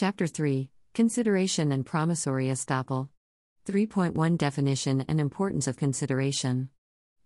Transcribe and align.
Chapter 0.00 0.28
3 0.28 0.70
Consideration 0.94 1.72
and 1.72 1.84
Promissory 1.84 2.46
Estoppel. 2.46 3.08
3.1 3.66 4.38
Definition 4.38 5.04
and 5.08 5.20
Importance 5.20 5.66
of 5.66 5.76
Consideration. 5.76 6.68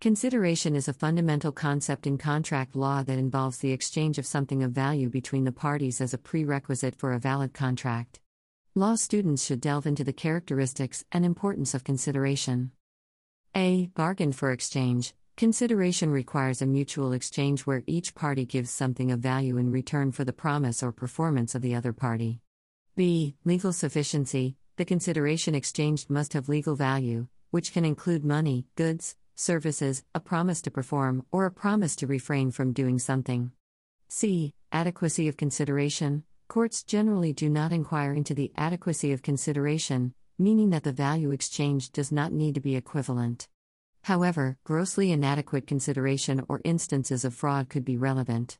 Consideration 0.01 0.75
is 0.75 0.89
a 0.89 0.95
fundamental 0.95 1.53
concept 1.53 2.07
in 2.07 2.17
contract 2.17 2.75
law 2.75 3.03
that 3.03 3.19
involves 3.19 3.59
the 3.59 3.73
exchange 3.73 4.17
of 4.17 4.25
something 4.25 4.63
of 4.63 4.73
value 4.73 5.11
between 5.11 5.45
the 5.45 5.53
parties 5.53 6.01
as 6.01 6.15
a 6.15 6.19
prerequisite 6.19 6.97
for 6.97 7.13
a 7.13 7.19
valid 7.19 7.53
contract. 7.53 8.21
Law 8.75 8.95
students 8.95 9.45
should 9.45 9.61
delve 9.61 9.87
into 9.87 10.03
the 10.03 10.15
characteristics 10.15 11.05
and 11.13 11.27
importance 11.27 11.75
of 11.75 11.85
consideration. 11.85 12.71
A. 13.55 13.91
Bargain 13.95 14.33
for 14.33 14.51
exchange. 14.51 15.13
Consideration 15.37 16.11
requires 16.11 16.63
a 16.63 16.67
mutual 16.67 17.13
exchange 17.13 17.67
where 17.67 17.83
each 17.87 18.15
party 18.15 18.47
gives 18.47 18.71
something 18.71 19.13
of 19.13 19.21
value 19.21 19.59
in 19.59 19.71
return 19.71 20.11
for 20.11 20.25
the 20.25 20.33
promise 20.33 20.83
or 20.83 20.91
performance 20.91 21.55
of 21.55 21.61
the 21.61 21.75
other 21.75 21.93
party. 21.93 22.41
B. 22.95 23.37
Legal 23.47 23.73
sufficiency. 23.73 24.57
The 24.77 24.85
consideration 24.85 25.55
exchanged 25.55 26.11
must 26.11 26.35
have 26.35 26.51
legal 26.51 26.77
value, 26.77 27.27
which 27.51 27.73
can 27.73 27.87
include 27.87 28.23
money, 28.23 28.67
goods, 28.77 29.17
services, 29.35 30.05
a 30.15 30.21
promise 30.21 30.61
to 30.61 30.71
perform, 30.71 31.25
or 31.33 31.47
a 31.47 31.51
promise 31.51 31.97
to 31.97 32.07
refrain 32.07 32.51
from 32.51 32.75
doing 32.75 32.99
something. 32.99 33.51
C. 34.09 34.53
Adequacy 34.73 35.27
of 35.27 35.39
consideration. 35.39 36.25
Courts 36.49 36.83
generally 36.83 37.33
do 37.33 37.49
not 37.49 37.73
inquire 37.73 38.13
into 38.13 38.35
the 38.35 38.53
adequacy 38.59 39.11
of 39.13 39.23
consideration, 39.23 40.13
meaning 40.39 40.69
that 40.69 40.83
the 40.83 40.93
value 40.93 41.31
exchanged 41.31 41.95
does 41.95 42.13
not 42.13 42.31
need 42.31 42.55
to 42.57 42.61
be 42.61 42.77
equivalent. 42.77 43.49
However, 44.03 44.59
grossly 44.65 45.13
inadequate 45.13 45.67
consideration 45.67 46.45
or 46.47 46.61
instances 46.63 47.25
of 47.25 47.33
fraud 47.33 47.71
could 47.71 47.87
be 47.87 47.97
relevant. 47.97 48.59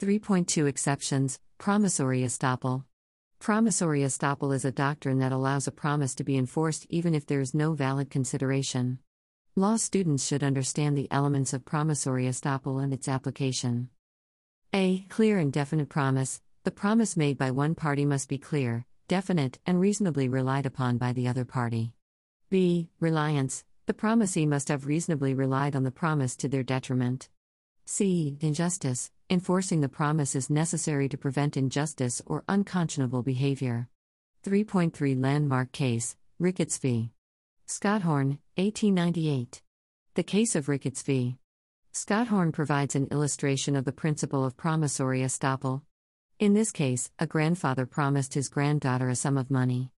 3.2 0.00 0.66
Exceptions 0.66 1.38
Promissory 1.58 2.22
estoppel. 2.22 2.84
Promissory 3.38 4.00
estoppel 4.00 4.54
is 4.54 4.64
a 4.64 4.72
doctrine 4.72 5.20
that 5.20 5.32
allows 5.32 5.66
a 5.66 5.72
promise 5.72 6.14
to 6.16 6.24
be 6.24 6.36
enforced 6.36 6.86
even 6.90 7.14
if 7.14 7.24
there 7.24 7.40
is 7.40 7.54
no 7.54 7.72
valid 7.72 8.10
consideration. 8.10 8.98
Law 9.54 9.76
students 9.76 10.26
should 10.26 10.42
understand 10.42 10.98
the 10.98 11.10
elements 11.10 11.52
of 11.52 11.64
promissory 11.64 12.26
estoppel 12.26 12.82
and 12.82 12.92
its 12.92 13.08
application. 13.08 13.90
A. 14.74 15.06
Clear 15.08 15.38
and 15.38 15.52
definite 15.52 15.88
promise. 15.88 16.42
The 16.64 16.70
promise 16.70 17.16
made 17.16 17.38
by 17.38 17.50
one 17.50 17.74
party 17.74 18.04
must 18.04 18.28
be 18.28 18.38
clear, 18.38 18.84
definite, 19.06 19.58
and 19.64 19.80
reasonably 19.80 20.28
relied 20.28 20.66
upon 20.66 20.98
by 20.98 21.12
the 21.12 21.28
other 21.28 21.44
party. 21.44 21.94
B. 22.50 22.90
Reliance. 23.00 23.64
The 23.86 23.94
promisee 23.94 24.46
must 24.46 24.68
have 24.68 24.86
reasonably 24.86 25.32
relied 25.32 25.74
on 25.74 25.84
the 25.84 25.90
promise 25.90 26.36
to 26.36 26.48
their 26.48 26.62
detriment. 26.62 27.30
C. 27.90 28.36
Injustice. 28.42 29.10
Enforcing 29.30 29.80
the 29.80 29.88
promise 29.88 30.34
is 30.36 30.50
necessary 30.50 31.08
to 31.08 31.16
prevent 31.16 31.56
injustice 31.56 32.20
or 32.26 32.44
unconscionable 32.46 33.22
behavior. 33.22 33.88
3.3 34.44 35.18
Landmark 35.18 35.72
Case 35.72 36.14
Ricketts 36.38 36.76
v. 36.76 37.12
Scothorn, 37.66 38.40
1898. 38.56 39.62
The 40.16 40.22
case 40.22 40.54
of 40.54 40.68
Ricketts 40.68 41.00
v. 41.00 41.38
Scothorn 41.94 42.52
provides 42.52 42.94
an 42.94 43.08
illustration 43.10 43.74
of 43.74 43.86
the 43.86 43.92
principle 43.92 44.44
of 44.44 44.58
promissory 44.58 45.22
estoppel. 45.22 45.80
In 46.38 46.52
this 46.52 46.70
case, 46.70 47.10
a 47.18 47.26
grandfather 47.26 47.86
promised 47.86 48.34
his 48.34 48.50
granddaughter 48.50 49.08
a 49.08 49.16
sum 49.16 49.38
of 49.38 49.50
money. 49.50 49.92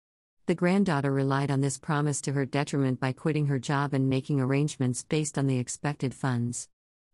The 0.47 0.55
granddaughter 0.55 1.11
relied 1.11 1.51
on 1.51 1.61
this 1.61 1.77
promise 1.77 2.21
to 2.21 2.35
her 2.35 2.47
detriment 2.47 3.01
by 3.01 3.11
quitting 3.11 3.47
her 3.47 3.59
job 3.59 3.95
and 3.95 4.09
making 4.09 4.41
arrangements 4.41 5.03
based 5.03 5.37
on 5.37 5.49
the 5.49 5.59
expected 5.59 6.15
funds. 6.15 6.69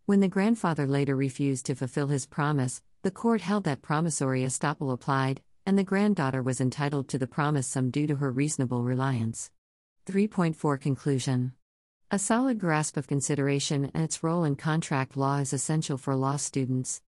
When 0.06 0.20
the 0.20 0.28
grandfather 0.28 0.86
later 0.86 1.16
refused 1.16 1.66
to 1.66 1.74
fulfill 1.74 2.06
his 2.06 2.26
promise, 2.26 2.80
the 3.02 3.10
court 3.10 3.40
held 3.40 3.64
that 3.64 3.82
promissory 3.82 4.44
estoppel 4.44 4.92
applied, 4.92 5.42
and 5.66 5.76
the 5.76 5.82
granddaughter 5.82 6.44
was 6.44 6.60
entitled 6.60 7.08
to 7.08 7.18
the 7.18 7.26
promise 7.26 7.66
sum 7.66 7.90
due 7.90 8.06
to 8.06 8.14
her 8.14 8.30
reasonable 8.30 8.84
reliance. 8.84 9.50
3.4 10.06 10.80
Conclusion 10.80 11.54
A 12.12 12.20
solid 12.20 12.60
grasp 12.60 12.96
of 12.96 13.08
consideration 13.08 13.90
and 13.92 14.04
its 14.04 14.22
role 14.22 14.44
in 14.44 14.54
contract 14.54 15.16
law 15.16 15.38
is 15.38 15.52
essential 15.52 15.98
for 15.98 16.14
law 16.14 16.36
students. 16.36 17.02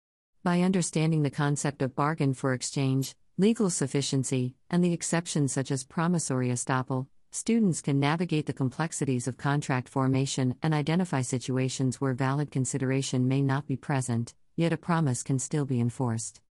By 0.44 0.60
understanding 0.60 1.24
the 1.24 1.30
concept 1.30 1.82
of 1.82 1.96
bargain 1.96 2.32
for 2.32 2.52
exchange, 2.52 3.16
legal 3.36 3.70
sufficiency, 3.70 4.54
and 4.70 4.84
the 4.84 4.92
exceptions 4.92 5.50
such 5.52 5.72
as 5.72 5.82
promissory 5.82 6.48
estoppel, 6.48 7.08
students 7.34 7.82
can 7.82 7.98
navigate 7.98 8.46
the 8.46 8.52
complexities 8.52 9.26
of 9.26 9.36
contract 9.36 9.88
formation 9.88 10.54
and 10.62 10.72
identify 10.72 11.20
situations 11.20 12.00
where 12.00 12.14
valid 12.14 12.48
consideration 12.48 13.26
may 13.26 13.42
not 13.42 13.66
be 13.66 13.74
present, 13.74 14.32
yet 14.54 14.72
a 14.72 14.76
promise 14.76 15.24
can 15.24 15.40
still 15.40 15.64
be 15.64 15.80
enforced. 15.80 16.40